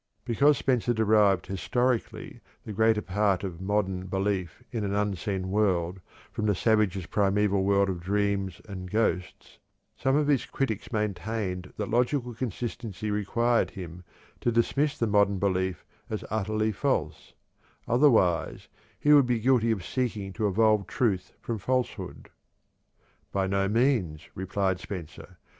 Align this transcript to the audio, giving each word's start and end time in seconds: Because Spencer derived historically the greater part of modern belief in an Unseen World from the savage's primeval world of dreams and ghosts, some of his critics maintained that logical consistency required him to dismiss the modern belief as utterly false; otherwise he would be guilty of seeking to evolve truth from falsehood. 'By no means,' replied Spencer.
Because 0.25 0.57
Spencer 0.57 0.95
derived 0.95 1.45
historically 1.45 2.41
the 2.63 2.73
greater 2.73 3.03
part 3.03 3.43
of 3.43 3.61
modern 3.61 4.07
belief 4.07 4.63
in 4.71 4.83
an 4.83 4.95
Unseen 4.95 5.51
World 5.51 6.01
from 6.31 6.47
the 6.47 6.55
savage's 6.55 7.05
primeval 7.05 7.63
world 7.63 7.87
of 7.87 7.99
dreams 7.99 8.59
and 8.67 8.89
ghosts, 8.89 9.59
some 9.95 10.15
of 10.15 10.25
his 10.27 10.47
critics 10.47 10.91
maintained 10.91 11.71
that 11.77 11.91
logical 11.91 12.33
consistency 12.33 13.11
required 13.11 13.69
him 13.69 14.03
to 14.39 14.51
dismiss 14.51 14.97
the 14.97 15.05
modern 15.05 15.37
belief 15.37 15.85
as 16.09 16.23
utterly 16.31 16.71
false; 16.71 17.33
otherwise 17.87 18.69
he 18.99 19.13
would 19.13 19.27
be 19.27 19.37
guilty 19.37 19.69
of 19.69 19.85
seeking 19.85 20.33
to 20.33 20.47
evolve 20.47 20.87
truth 20.87 21.33
from 21.39 21.59
falsehood. 21.59 22.31
'By 23.31 23.45
no 23.45 23.69
means,' 23.69 24.27
replied 24.33 24.79
Spencer. 24.79 25.37